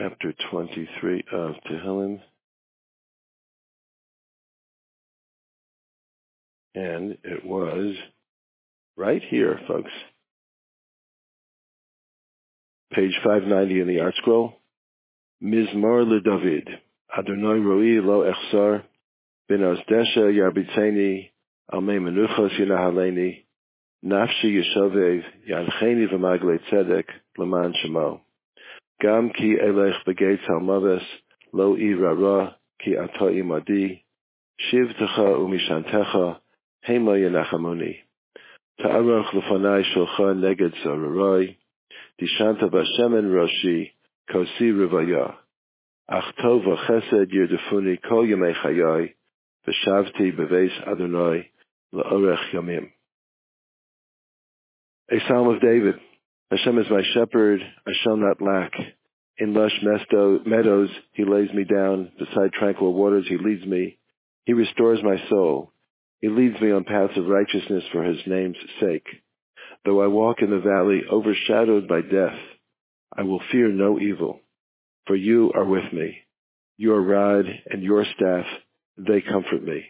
Chapter 0.00 0.32
23 0.50 1.24
of 1.30 1.56
Tehillim. 1.70 2.20
And 6.74 7.18
it 7.22 7.44
was 7.44 7.96
right 8.96 9.20
here, 9.28 9.60
folks. 9.68 9.90
Page 12.94 13.12
590 13.22 13.80
in 13.80 13.88
the 13.88 13.96
ArtScroll. 13.96 14.54
Mizmor 15.44 16.06
LeDavid. 16.06 16.66
Adonai 17.18 17.58
roi 17.58 18.00
lo 18.00 18.32
echsar. 18.32 18.82
Ben 19.50 19.58
osdesha 19.58 20.32
yarbitzeni. 20.32 21.28
Al 21.70 21.82
me 21.82 21.98
menuchos 21.98 22.58
yinahaleni. 22.58 23.44
Nafshi 24.02 24.62
yeshovev. 24.62 25.22
Yancheni 25.46 26.10
v'magle 26.10 26.58
tzedek. 26.70 27.04
Leman 27.36 27.74
shemo. 27.84 28.20
Gam 29.00 29.30
ki 29.30 29.56
elech. 29.60 31.02
Lo 31.52 31.76
irara. 31.76 32.56
Ki 32.82 32.96
ato 32.96 33.28
imadi. 33.28 34.02
Umishantecha. 34.72 36.40
Hema 36.86 37.18
yenachamoni. 37.18 37.96
Shulcha 38.80 40.34
neged 40.36 40.74
zorarai. 40.84 41.56
Dishanta 42.20 42.70
Kosi 44.30 44.72
Rivaya. 44.72 45.34
Yirdefuni 47.30 47.98
Chayai, 48.62 49.14
Veshavti 49.66 50.36
Beves 50.36 50.72
Adonai, 50.86 51.50
La'orech 51.94 52.52
Yamim. 52.52 52.90
A 55.10 55.20
Psalm 55.28 55.48
of 55.48 55.60
David. 55.60 55.94
Hashem 56.50 56.78
is 56.78 56.86
my 56.90 57.02
shepherd, 57.14 57.60
I 57.86 57.92
shall 58.02 58.16
not 58.16 58.42
lack. 58.42 58.72
In 59.38 59.54
lush 59.54 59.72
meadows 60.44 60.90
he 61.12 61.24
lays 61.24 61.52
me 61.54 61.64
down, 61.64 62.10
beside 62.18 62.52
tranquil 62.52 62.92
waters 62.92 63.24
he 63.28 63.38
leads 63.38 63.64
me. 63.64 63.98
He 64.44 64.52
restores 64.52 64.98
my 65.02 65.16
soul. 65.28 65.72
He 66.20 66.28
leads 66.28 66.60
me 66.60 66.72
on 66.72 66.84
paths 66.84 67.16
of 67.16 67.26
righteousness 67.26 67.84
for 67.92 68.02
his 68.02 68.18
name's 68.26 68.56
sake. 68.80 69.06
Though 69.84 70.02
I 70.02 70.08
walk 70.08 70.42
in 70.42 70.50
the 70.50 70.58
valley 70.58 71.02
overshadowed 71.10 71.86
by 71.86 72.02
death, 72.02 72.38
I 73.16 73.22
will 73.22 73.40
fear 73.52 73.68
no 73.68 74.00
evil, 74.00 74.40
for 75.06 75.14
you 75.14 75.52
are 75.54 75.64
with 75.64 75.92
me. 75.92 76.18
Your 76.76 77.00
rod 77.00 77.44
and 77.70 77.82
your 77.82 78.04
staff, 78.16 78.44
they 78.98 79.20
comfort 79.20 79.62
me. 79.62 79.84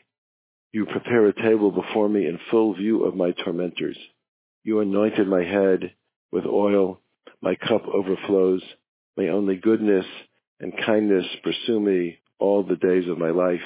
You 0.73 0.85
prepare 0.87 1.26
a 1.26 1.43
table 1.43 1.71
before 1.73 2.09
me 2.09 2.26
in 2.26 2.38
full 2.50 2.75
view 2.75 3.05
of 3.05 3.17
my 3.17 3.33
tormentors. 3.33 3.99
You 4.62 4.81
anointed 4.81 5.26
my 5.26 5.43
head 5.43 5.95
with 6.33 6.45
oil, 6.47 7.01
my 7.41 7.55
cup 7.55 7.83
overflows. 7.87 8.63
May 9.17 9.29
only 9.29 9.57
goodness 9.57 10.07
and 10.61 10.73
kindness 10.87 11.27
pursue 11.43 11.81
me 11.81 12.19
all 12.39 12.63
the 12.63 12.77
days 12.77 13.09
of 13.09 13.19
my 13.19 13.31
life, 13.31 13.61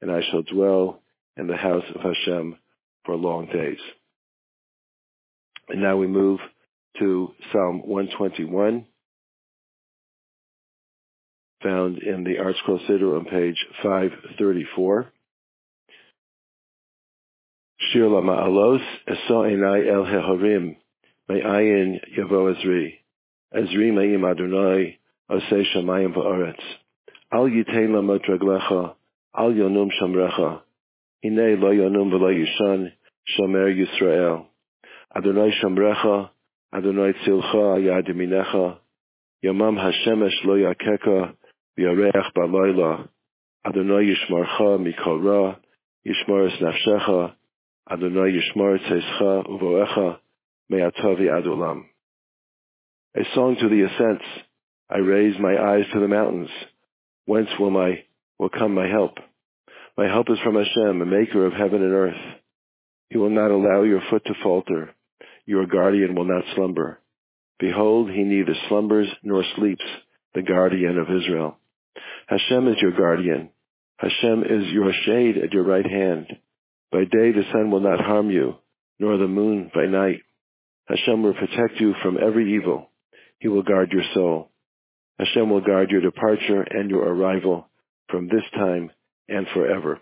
and 0.00 0.10
I 0.10 0.20
shall 0.30 0.42
dwell 0.42 1.00
in 1.36 1.46
the 1.46 1.56
house 1.56 1.84
of 1.94 2.00
Hashem 2.00 2.56
for 3.04 3.16
long 3.16 3.46
days. 3.46 3.78
And 5.68 5.82
now 5.82 5.96
we 5.96 6.06
move 6.06 6.40
to 6.98 7.32
Psalm 7.52 7.82
121, 7.86 8.86
found 11.62 11.98
in 11.98 12.24
the 12.24 12.36
ArtScroll 12.36 12.88
Siddur 12.88 13.18
on 13.18 13.24
page 13.26 13.56
534. 13.82 15.12
Shir 17.78 18.08
la 18.08 18.20
Ma'alos, 18.20 18.80
Esa 19.06 19.32
Enai 19.32 19.92
El 19.92 20.04
Hehorim, 20.04 20.76
Me'ayin 21.28 21.98
Yavo 22.16 22.54
Ezri, 22.54 22.94
Ezri 23.52 23.92
Me'im 23.92 24.24
Adonai, 24.24 24.96
Osei 25.28 25.64
Shamayim 25.74 26.14
Va'aretz, 26.14 26.62
Al 27.32 27.48
Yitein 27.48 27.90
Lamot 27.90 28.24
Raglecha, 28.28 28.94
Al 29.34 29.52
Yonum 29.52 29.90
Shamrecha, 30.00 30.60
Hine 31.22 31.60
Lo 31.60 31.72
Yonum 31.72 32.12
V'Lo 32.12 32.30
Yishan, 32.32 32.92
Shomer 33.36 33.74
Yisrael, 33.74 34.46
Adonai 35.16 35.50
Shamrecha, 35.60 36.30
Adonai 36.72 37.12
Tzilcha, 37.14 37.82
Yad 37.82 38.06
Yaminecha, 38.06 38.78
Yamam 39.44 39.76
Hashemesh 39.82 40.44
Lo 40.44 40.54
Yakeka, 40.54 41.34
V'Yareach 41.76 42.32
Ba'Layla, 42.36 43.08
Adonai 43.66 44.14
Yishmarcha 44.14 44.78
Mikol 44.78 45.24
Ra, 45.24 45.56
Yishmar 46.06 46.46
Es 46.46 46.62
Nafshecha, 46.62 47.32
Adonai 47.90 48.30
Yishmar 48.30 48.78
Tzescha 48.78 49.44
Uvoecha, 49.48 50.20
Me'atavi 50.68 51.28
Adulam. 51.28 51.84
A 53.16 53.22
song 53.34 53.56
to 53.60 53.68
the 53.68 53.82
ascents. 53.82 54.24
I 54.90 54.98
raise 54.98 55.34
my 55.38 55.56
eyes 55.56 55.84
to 55.92 56.00
the 56.00 56.08
mountains. 56.08 56.50
Whence 57.24 57.48
will 57.58 57.70
my, 57.70 58.02
will 58.38 58.50
come 58.50 58.74
my 58.74 58.88
help? 58.88 59.12
My 59.96 60.06
help 60.06 60.28
is 60.30 60.38
from 60.44 60.56
Hashem, 60.56 60.98
the 60.98 61.06
maker 61.06 61.46
of 61.46 61.52
heaven 61.52 61.82
and 61.82 61.92
earth. 61.92 62.20
He 63.08 63.18
will 63.18 63.30
not 63.30 63.50
allow 63.50 63.82
your 63.82 64.02
foot 64.10 64.22
to 64.26 64.34
falter. 64.42 64.90
Your 65.46 65.66
guardian 65.66 66.14
will 66.14 66.24
not 66.24 66.44
slumber. 66.54 67.00
Behold, 67.58 68.10
he 68.10 68.22
neither 68.22 68.54
slumbers 68.68 69.08
nor 69.22 69.44
sleeps, 69.56 69.84
the 70.34 70.42
guardian 70.42 70.98
of 70.98 71.10
Israel. 71.10 71.56
Hashem 72.26 72.68
is 72.68 72.76
your 72.82 72.92
guardian. 72.92 73.50
Hashem 73.98 74.42
is 74.42 74.72
your 74.72 74.92
shade 75.04 75.38
at 75.38 75.52
your 75.52 75.64
right 75.64 75.86
hand. 75.86 76.26
By 76.92 77.04
day 77.04 77.32
the 77.32 77.44
sun 77.52 77.70
will 77.70 77.80
not 77.80 78.00
harm 78.00 78.30
you, 78.30 78.56
nor 78.98 79.16
the 79.16 79.28
moon 79.28 79.70
by 79.74 79.86
night. 79.86 80.20
Hashem 80.88 81.22
will 81.22 81.34
protect 81.34 81.80
you 81.80 81.94
from 82.02 82.18
every 82.22 82.54
evil. 82.54 82.90
He 83.38 83.48
will 83.48 83.62
guard 83.62 83.90
your 83.92 84.04
soul. 84.14 84.50
Hashem 85.18 85.50
will 85.50 85.60
guard 85.60 85.90
your 85.90 86.00
departure 86.00 86.62
and 86.62 86.90
your 86.90 87.02
arrival 87.02 87.68
from 88.08 88.28
this 88.28 88.44
time 88.54 88.90
and 89.28 89.46
forever. 89.52 89.98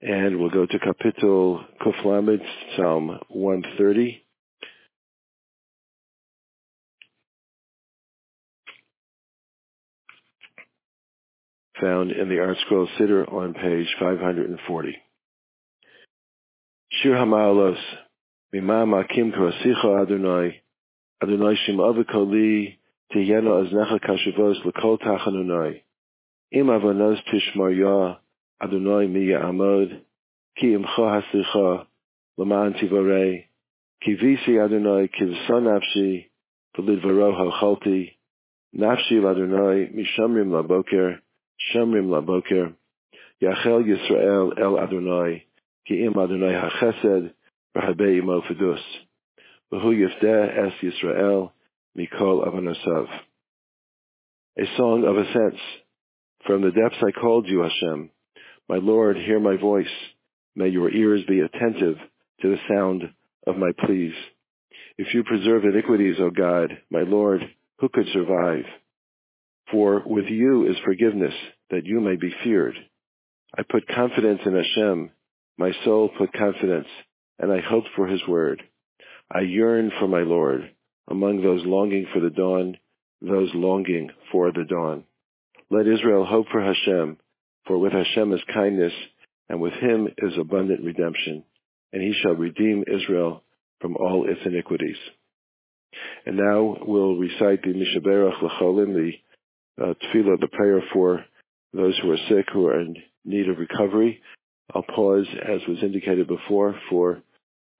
And 0.00 0.38
we'll 0.38 0.50
go 0.50 0.66
to 0.66 0.78
Kapitel 0.78 1.64
Kuflamed, 1.80 2.42
Psalm 2.76 3.18
130. 3.28 4.24
Found 11.80 12.10
in 12.10 12.28
the 12.28 12.40
Art 12.40 12.56
Scroll 12.66 12.88
Siddur 12.98 13.32
on 13.32 13.54
page 13.54 13.86
540. 14.00 14.96
Shir 16.90 17.10
HaMa'alos, 17.10 17.78
Mima 18.50 18.86
makim 18.86 19.30
kvasicho 19.30 19.92
adunai, 20.00 20.54
adunai 21.22 21.54
shim 21.66 21.76
avikol 21.84 22.30
li, 22.32 22.78
tiyeno 23.12 23.60
aznecha 23.60 24.00
kashivos 24.00 24.64
lakol 24.64 24.96
tachanunai. 24.98 25.82
Im 26.52 26.68
avonos 26.68 27.20
tishmar 27.28 27.76
ya, 27.76 28.16
adunai 28.62 29.06
miya 29.06 29.40
amod, 29.44 30.00
ki 30.56 30.66
imcho 30.78 31.04
hasicho, 31.12 31.84
lamaan 32.38 32.72
tivorei, 32.80 33.44
ki 34.00 34.14
visi 34.14 34.56
adunai 34.56 35.10
kivso 35.12 35.60
nafshi, 35.60 36.30
vlidvaro 36.78 37.36
hocholti, 37.36 38.16
nafshi 38.74 39.20
adunai 39.20 39.92
mishamrim 39.92 40.48
laboker, 40.56 41.18
shamrim 41.68 42.08
laboker, 42.08 42.72
yachel 43.42 43.84
Yisrael 43.84 44.56
el 44.56 44.74
adunai, 44.80 45.42
ki 45.86 46.04
im 46.06 46.14
adunai 46.14 46.56
hachesed, 46.56 46.64
ki 46.64 46.64
im 46.64 46.64
adunai 46.64 46.64
hachesed, 46.64 47.34
A 54.58 54.76
song 54.76 55.04
of 55.04 55.16
ascents. 55.16 55.60
From 56.46 56.62
the 56.62 56.70
depths 56.70 57.02
I 57.02 57.12
called 57.12 57.46
you, 57.46 57.60
Hashem. 57.60 58.10
My 58.68 58.76
Lord, 58.76 59.16
hear 59.16 59.38
my 59.38 59.56
voice. 59.56 59.86
May 60.56 60.68
your 60.68 60.90
ears 60.90 61.22
be 61.28 61.40
attentive 61.40 61.96
to 62.42 62.48
the 62.48 62.58
sound 62.68 63.02
of 63.46 63.56
my 63.56 63.70
pleas. 63.84 64.14
If 64.96 65.14
you 65.14 65.22
preserve 65.22 65.64
iniquities, 65.64 66.16
O 66.18 66.30
God, 66.30 66.76
my 66.90 67.02
Lord, 67.02 67.40
who 67.78 67.88
could 67.88 68.06
survive? 68.12 68.64
For 69.70 70.02
with 70.04 70.26
you 70.26 70.68
is 70.68 70.76
forgiveness, 70.84 71.34
that 71.70 71.84
you 71.84 72.00
may 72.00 72.16
be 72.16 72.34
feared. 72.42 72.74
I 73.56 73.62
put 73.62 73.86
confidence 73.88 74.40
in 74.44 74.54
Hashem. 74.54 75.10
My 75.56 75.72
soul 75.84 76.10
put 76.16 76.32
confidence, 76.32 76.88
and 77.38 77.52
I 77.52 77.60
hoped 77.60 77.88
for 77.96 78.06
his 78.06 78.20
word. 78.28 78.62
I 79.30 79.40
yearn 79.40 79.90
for 79.98 80.08
my 80.08 80.22
Lord, 80.22 80.70
among 81.08 81.42
those 81.42 81.64
longing 81.64 82.06
for 82.12 82.20
the 82.20 82.30
dawn, 82.30 82.76
those 83.20 83.50
longing 83.54 84.10
for 84.32 84.52
the 84.52 84.64
dawn. 84.64 85.04
Let 85.70 85.86
Israel 85.86 86.24
hope 86.24 86.46
for 86.50 86.62
Hashem, 86.62 87.18
for 87.66 87.78
with 87.78 87.92
Hashem 87.92 88.32
is 88.32 88.40
kindness, 88.52 88.92
and 89.48 89.60
with 89.60 89.74
him 89.74 90.08
is 90.18 90.32
abundant 90.38 90.84
redemption. 90.84 91.44
and 91.92 92.02
he 92.02 92.14
shall 92.22 92.34
redeem 92.34 92.84
Israel 92.86 93.42
from 93.80 93.96
all 93.96 94.28
its 94.28 94.40
iniquities. 94.44 94.96
And 96.26 96.36
now 96.36 96.76
we'll 96.86 97.16
recite 97.16 97.62
the 97.62 97.72
Mishaberach 97.72 98.42
L'cholim, 98.42 98.94
the 98.94 99.12
uh, 99.82 99.94
tefillah, 99.94 100.40
the 100.40 100.48
prayer 100.48 100.82
for 100.92 101.24
those 101.72 101.98
who 102.02 102.10
are 102.10 102.18
sick, 102.28 102.46
who 102.52 102.66
are 102.66 102.80
in 102.80 102.96
need 103.24 103.48
of 103.48 103.58
recovery. 103.58 104.20
I'll 104.74 104.82
pause, 104.82 105.26
as 105.42 105.60
was 105.66 105.78
indicated 105.82 106.28
before, 106.28 106.74
for 106.90 107.22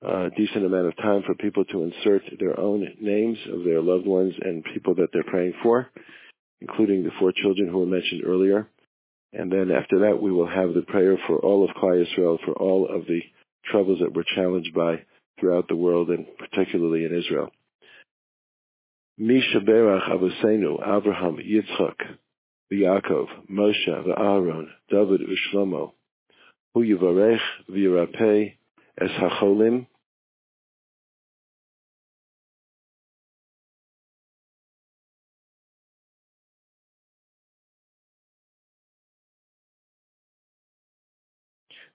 a 0.02 0.30
decent 0.36 0.64
amount 0.64 0.86
of 0.86 0.96
time 0.96 1.22
for 1.26 1.34
people 1.34 1.64
to 1.66 1.82
insert 1.82 2.22
their 2.38 2.58
own 2.58 2.86
names 3.00 3.38
of 3.52 3.64
their 3.64 3.82
loved 3.82 4.06
ones 4.06 4.34
and 4.40 4.64
people 4.72 4.94
that 4.96 5.08
they're 5.12 5.24
praying 5.24 5.54
for, 5.62 5.90
including 6.60 7.02
the 7.02 7.10
four 7.18 7.32
children 7.32 7.68
who 7.68 7.78
were 7.78 7.86
mentioned 7.86 8.22
earlier. 8.24 8.68
And 9.32 9.52
then 9.52 9.70
after 9.70 10.00
that, 10.00 10.22
we 10.22 10.32
will 10.32 10.48
have 10.48 10.72
the 10.72 10.82
prayer 10.82 11.18
for 11.26 11.38
all 11.38 11.64
of 11.64 11.76
Klal 11.76 12.04
Yisrael, 12.04 12.38
for 12.44 12.52
all 12.52 12.88
of 12.88 13.06
the 13.06 13.20
troubles 13.70 13.98
that 14.00 14.14
we're 14.14 14.24
challenged 14.34 14.74
by 14.74 15.02
throughout 15.38 15.68
the 15.68 15.76
world 15.76 16.10
and 16.10 16.26
particularly 16.38 17.04
in 17.04 17.14
Israel. 17.14 17.50
Misha 19.18 19.58
Berach 19.60 20.08
Avosenu, 20.08 20.80
Abraham, 20.80 21.38
Yitzchak, 21.38 21.96
Yaakov, 22.72 23.26
Moshe, 23.50 24.18
Aaron, 24.18 24.70
David, 24.90 25.22
Ushlomo, 25.22 25.92
Hu 26.74 26.84
Yivarech, 26.84 27.40
V'yirapeh, 27.68 28.57
Es 29.00 29.12
HaCholim, 29.12 29.86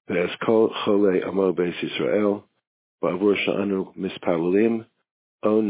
Ve'es 0.08 0.34
kol 0.46 0.70
chole 0.84 1.24
amo 1.28 1.54
beis 1.54 1.76
ba'avur 3.02 3.36
sha'anu 3.36 3.94
mispalalim, 3.96 4.86
o 5.44 5.62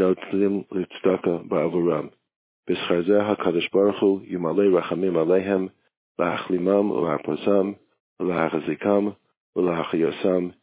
litzdaka 0.72 1.34
ba'avuram. 1.50 2.10
HaKadosh 2.68 3.72
Baruch 3.72 4.00
Hu 4.00 4.22
yimalei 4.32 4.70
rachamim 4.74 5.16
alehem, 5.18 5.70
la'achlimam 6.20 6.90
u'la'apozam, 6.98 7.75
u'la'achazikam, 8.22 9.16
u'la'achayosam, 9.58 10.54
v'yishlach 10.54 10.62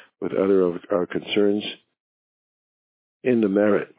with 0.21 0.33
other 0.33 0.61
of 0.61 0.75
our 0.91 1.05
concerns 1.05 1.63
in 3.23 3.41
the 3.41 3.49
merit 3.49 3.93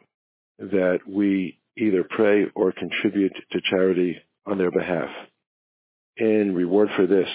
that 0.59 1.01
we 1.09 1.59
either 1.77 2.05
pray 2.09 2.47
or 2.55 2.73
contribute 2.73 3.33
to 3.51 3.61
charity 3.71 4.17
on 4.47 4.59
their 4.59 4.71
behalf. 4.71 5.09
In 6.17 6.55
reward 6.55 6.89
for 6.97 7.07
this, 7.07 7.29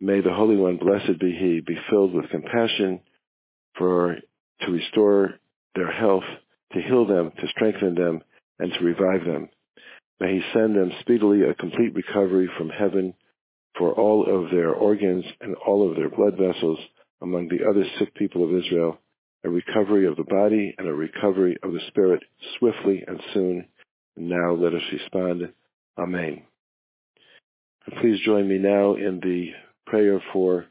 May 0.00 0.20
the 0.20 0.32
Holy 0.32 0.56
One, 0.56 0.76
blessed 0.76 1.18
be 1.18 1.32
He, 1.32 1.60
be 1.60 1.78
filled 1.88 2.12
with 2.12 2.28
compassion 2.30 3.00
for 3.78 4.16
to 4.62 4.70
restore 4.70 5.34
their 5.74 5.90
health, 5.90 6.24
to 6.72 6.82
heal 6.82 7.06
them, 7.06 7.32
to 7.40 7.48
strengthen 7.48 7.94
them, 7.94 8.20
and 8.58 8.72
to 8.72 8.84
revive 8.84 9.24
them. 9.24 9.48
May 10.20 10.34
He 10.34 10.42
send 10.52 10.76
them 10.76 10.92
speedily 11.00 11.42
a 11.42 11.54
complete 11.54 11.94
recovery 11.94 12.48
from 12.58 12.68
heaven 12.68 13.14
for 13.78 13.92
all 13.92 14.26
of 14.26 14.50
their 14.50 14.72
organs 14.72 15.24
and 15.40 15.54
all 15.54 15.88
of 15.88 15.96
their 15.96 16.10
blood 16.10 16.36
vessels 16.38 16.78
among 17.22 17.48
the 17.48 17.68
other 17.68 17.84
sick 17.98 18.14
people 18.14 18.44
of 18.44 18.54
Israel, 18.54 18.98
a 19.44 19.48
recovery 19.48 20.06
of 20.06 20.16
the 20.16 20.24
body 20.24 20.74
and 20.78 20.88
a 20.88 20.92
recovery 20.92 21.56
of 21.62 21.72
the 21.72 21.80
spirit 21.88 22.22
swiftly 22.58 23.04
and 23.06 23.20
soon. 23.32 23.66
Now 24.16 24.54
let 24.54 24.74
us 24.74 24.82
respond. 24.92 25.52
Amen. 25.98 26.42
And 27.86 28.00
please 28.00 28.20
join 28.24 28.48
me 28.48 28.58
now 28.58 28.94
in 28.94 29.20
the 29.22 29.50
prayer 29.86 30.22
for 30.32 30.66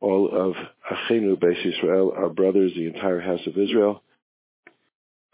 all 0.00 0.30
of 0.32 0.54
Achenu 0.90 1.36
Beis 1.36 1.62
Yisrael, 1.64 2.16
our 2.16 2.30
brothers, 2.30 2.72
the 2.74 2.86
entire 2.86 3.20
house 3.20 3.46
of 3.46 3.58
Israel. 3.58 4.02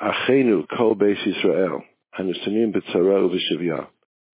Achenu 0.00 0.66
Kol 0.76 0.96
Beis 0.96 1.16
Yisrael, 1.24 1.82
Hanusanim 2.18 2.74
B'tzara 2.74 3.30
U'V'Shivya, 3.30 3.86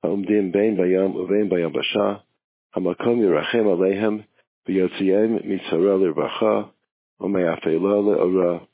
Ha'umdim 0.02 0.52
Bein 0.52 0.76
Bayam 0.76 1.14
U'Vein 1.14 1.50
Bayam 1.50 1.72
Basha, 1.72 2.22
Hamakom 2.74 3.18
Yerachem 3.18 3.66
Alehem, 3.66 4.24
V'Yotziyem 4.68 5.44
Mitzara 5.44 5.98
L'Rvacha, 5.98 6.70
U'Me'afela 7.20 7.98
Le'ora, 8.00 8.66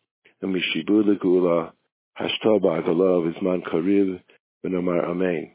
U'Mishibu 0.42 1.02
L'Gula, 1.06 1.72
Hashta 2.20 2.60
Ba'agala 2.60 3.24
V'Zman 3.24 3.62
Kariv, 3.66 4.20
V'Nomar 4.64 5.08
Amen. 5.08 5.52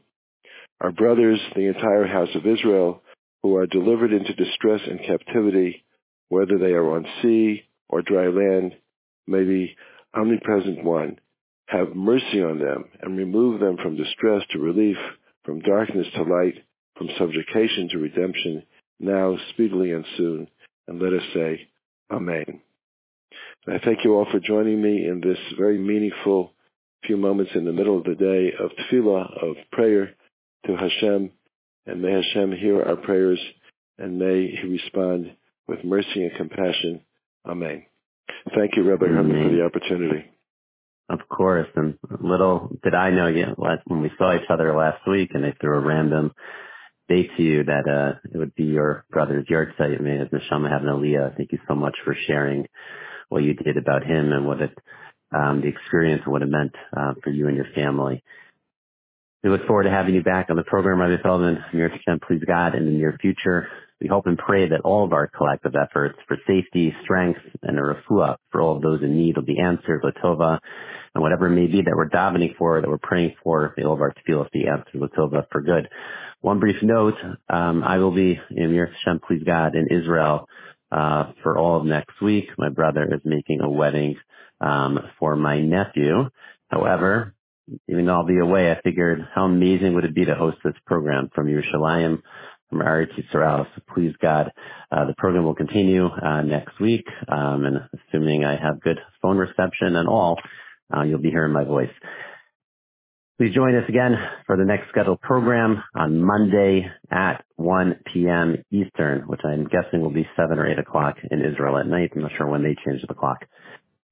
Our 0.82 0.92
brothers, 0.92 1.40
the 1.56 1.68
entire 1.68 2.08
house 2.08 2.34
of 2.34 2.48
Israel, 2.48 3.04
who 3.44 3.56
are 3.58 3.68
delivered 3.68 4.12
into 4.12 4.34
distress 4.34 4.82
and 4.90 5.00
captivity, 5.06 5.86
whether 6.30 6.58
they 6.58 6.72
are 6.72 6.96
on 6.96 7.06
sea 7.22 7.62
or 7.88 8.02
dry 8.02 8.28
land, 8.28 8.74
may 9.28 9.44
the 9.44 9.68
omnipresent 10.16 10.84
one 10.84 11.20
have 11.68 11.96
mercy 11.96 12.42
on 12.42 12.58
them 12.58 12.86
and 13.02 13.18
remove 13.18 13.60
them 13.60 13.78
from 13.78 13.98
distress 13.98 14.42
to 14.50 14.60
relief, 14.60 14.98
from 15.44 15.62
darkness 15.62 16.08
to 16.16 16.24
light, 16.24 16.56
from 16.98 17.10
subjugation 17.20 17.90
to 17.90 18.00
redemption, 18.00 18.64
now, 19.04 19.38
speedily, 19.52 19.92
and 19.92 20.06
soon. 20.18 20.48
And 20.88 21.02
let 21.02 21.14
us 21.14 21.24
say, 21.34 21.68
Amen. 22.12 22.62
And 23.66 23.76
I 23.76 23.80
thank 23.84 24.00
you 24.04 24.16
all 24.16 24.28
for 24.32 24.40
joining 24.40 24.82
me 24.82 25.08
in 25.08 25.22
this 25.22 25.38
very 25.58 25.78
meaningful 25.78 26.52
few 27.06 27.18
moments 27.18 27.52
in 27.56 27.66
the 27.66 27.74
middle 27.74 27.98
of 27.98 28.04
the 28.06 28.16
day 28.16 28.54
of 28.60 28.72
tefillah, 28.72 29.44
of 29.44 29.56
prayer 29.72 30.14
to 30.66 30.76
Hashem 30.76 31.32
and 31.86 32.02
may 32.02 32.12
Hashem 32.12 32.54
hear 32.54 32.82
our 32.82 32.96
prayers 32.96 33.40
and 33.98 34.18
may 34.18 34.48
he 34.48 34.68
respond 34.68 35.36
with 35.68 35.84
mercy 35.84 36.24
and 36.24 36.36
compassion. 36.36 37.02
Amen. 37.46 37.86
Thank 38.56 38.76
you, 38.76 38.84
Rabbi 38.84 39.06
Herman, 39.08 39.50
for 39.50 39.56
the 39.56 39.64
opportunity. 39.64 40.26
Of 41.10 41.20
course, 41.30 41.68
and 41.76 41.98
little 42.22 42.70
did 42.84 42.94
I 42.94 43.12
know 43.12 43.28
you 43.28 43.48
when 43.86 44.02
we 44.02 44.12
saw 44.18 44.36
each 44.36 44.50
other 44.50 44.76
last 44.76 45.06
week, 45.08 45.32
and 45.34 45.44
they 45.44 45.54
threw 45.60 45.78
a 45.78 45.82
random 45.82 46.34
date 47.10 47.30
to 47.38 47.44
you 47.44 47.64
that 47.66 47.88
uh, 47.88 48.20
it 48.34 48.38
would 48.38 48.56
be 48.56 48.64
your 48.64 49.06
brother's 49.12 49.46
yahrzeit. 49.48 50.02
May 50.02 50.18
his 50.18 50.30
neshama 50.30 50.70
have 50.70 50.84
an 50.84 50.90
aliyah. 50.90 51.36
Thank 51.38 51.52
you 51.52 51.60
so 51.68 51.76
much 51.76 51.96
for 52.04 52.16
sharing 52.28 52.68
what 53.30 53.44
you 53.44 53.54
did 53.54 53.78
about 53.78 54.04
him 54.04 54.32
and 54.32 54.46
what 54.46 54.62
it, 54.62 54.78
um, 55.36 55.62
the 55.62 55.68
experience 55.68 56.22
and 56.26 56.32
what 56.32 56.42
it 56.42 56.50
meant 56.50 56.74
uh, 56.96 57.14
for 57.24 57.30
you 57.30 57.48
and 57.48 57.56
your 57.58 57.68
family. 57.76 58.24
We 59.44 59.50
look 59.50 59.68
forward 59.68 59.84
to 59.84 59.90
having 59.90 60.16
you 60.16 60.24
back 60.24 60.50
on 60.50 60.56
the 60.56 60.64
program, 60.64 61.00
Rabbi 61.00 61.22
Feldman. 61.22 61.64
Mir 61.74 61.92
please 62.26 62.42
God, 62.48 62.76
in 62.76 62.86
the 62.86 62.92
near 62.92 63.18
future. 63.20 63.68
We 64.04 64.10
hope 64.10 64.28
and 64.28 64.38
pray 64.38 64.68
that 64.68 64.82
all 64.82 65.06
of 65.06 65.14
our 65.14 65.28
collective 65.28 65.76
efforts 65.82 66.20
for 66.28 66.36
safety, 66.46 66.94
strength, 67.04 67.40
and 67.62 67.80
a 67.80 67.82
refuah 67.82 68.36
for 68.52 68.60
all 68.60 68.76
of 68.76 68.82
those 68.82 69.02
in 69.02 69.18
need 69.18 69.38
will 69.38 69.46
be 69.46 69.58
answered, 69.58 70.04
Latova, 70.04 70.60
and 71.16 71.22
whatever 71.22 71.48
it 71.48 71.52
may 71.52 71.68
be 71.68 71.82
that 71.84 71.96
we're 71.96 72.10
davening 72.10 72.54
for, 72.58 72.82
that 72.82 72.90
we're 72.90 72.98
praying 72.98 73.36
for, 73.42 73.74
all 73.86 73.94
of 73.94 74.02
our 74.02 74.14
tefillah 74.14 74.52
be 74.52 74.68
answered, 74.68 74.96
Latova, 74.96 75.46
for 75.50 75.62
good. 75.62 75.88
One 76.42 76.60
brief 76.60 76.84
note, 76.84 77.16
um, 77.50 77.82
I 77.82 78.00
will 78.00 78.12
be 78.12 78.38
in 78.52 78.74
Mir 78.74 78.94
please 79.26 79.44
God, 79.46 79.74
in 79.74 79.88
Israel 79.88 80.50
uh, 80.92 81.32
for 81.42 81.58
all 81.58 81.78
of 81.78 81.86
next 81.86 82.22
week. 82.22 82.50
My 82.58 82.68
brother 82.68 83.06
is 83.10 83.22
making 83.24 83.62
a 83.62 83.70
wedding 83.70 84.18
um, 84.60 85.00
for 85.18 85.38
my 85.38 85.62
nephew. 85.62 86.30
However, 86.68 87.34
even 87.88 88.06
though 88.06 88.16
I'll 88.16 88.26
be 88.26 88.40
away, 88.40 88.70
I 88.70 88.82
figured 88.82 89.26
how 89.34 89.46
amazing 89.46 89.94
would 89.96 90.04
it 90.04 90.14
be 90.14 90.26
to 90.26 90.36
host 90.36 90.58
this 90.64 90.74
program 90.86 91.30
from 91.34 91.48
Yerushalayim, 91.48 92.22
from 92.74 92.82
Eretz 92.82 93.12
Yisrael. 93.14 93.68
So 93.76 93.82
please 93.94 94.14
God, 94.20 94.52
uh, 94.92 95.06
the 95.06 95.14
program 95.18 95.46
will 95.46 95.54
continue 95.54 96.08
uh, 96.08 96.42
next 96.42 96.80
week, 96.80 97.06
um, 97.28 97.66
and 97.66 97.78
assuming 98.10 98.44
I 98.44 98.56
have 98.56 98.82
good 98.82 99.00
phone 99.22 99.38
reception 99.38 99.96
and 99.96 100.08
all, 100.08 100.40
uh, 100.96 101.04
you'll 101.04 101.22
be 101.22 101.30
hearing 101.30 101.54
my 101.54 101.64
voice. 101.64 101.92
Please 103.38 103.54
join 103.54 103.76
us 103.76 103.88
again 103.90 104.16
for 104.48 104.58
the 104.58 104.66
next 104.66 104.90
scheduled 104.90 105.22
program 105.22 105.84
on 105.96 106.24
Monday 106.24 106.90
at 107.12 107.44
1 107.58 108.00
p.m. 108.12 108.64
Eastern, 108.72 109.22
which 109.28 109.42
I'm 109.44 109.66
guessing 109.66 110.02
will 110.02 110.12
be 110.12 110.28
7 110.36 110.58
or 110.58 110.68
8 110.68 110.80
o'clock 110.80 111.18
in 111.30 111.42
Israel 111.42 111.78
at 111.78 111.88
night. 111.88 112.12
I'm 112.16 112.22
not 112.22 112.32
sure 112.38 112.48
when 112.48 112.64
they 112.64 112.76
change 112.86 113.02
the 113.08 113.14
clock. 113.14 113.46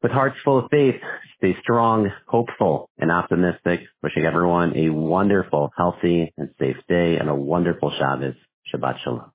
With 0.04 0.12
hearts 0.12 0.38
full 0.44 0.60
of 0.60 0.72
faith, 0.72 0.96
stay 1.38 1.56
strong, 1.62 2.10
hopeful, 2.28 2.90
and 2.98 3.12
optimistic. 3.12 3.82
Wishing 4.02 4.26
everyone 4.26 4.76
a 4.76 4.90
wonderful, 4.90 5.72
healthy, 5.78 6.34
and 6.38 6.50
safe 6.60 6.78
day 6.90 7.18
and 7.18 7.30
a 7.30 7.36
wonderful 7.36 7.92
Shabbos. 7.98 8.36
Shabbat 8.70 9.00
Shalom. 9.04 9.32